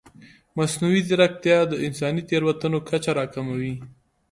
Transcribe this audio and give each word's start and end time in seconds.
مصنوعي 0.57 1.01
ځیرکتیا 1.07 1.57
د 1.67 1.73
انساني 1.87 2.21
تېروتنو 2.29 2.77
کچه 2.89 3.11
راکموي. 3.19 3.73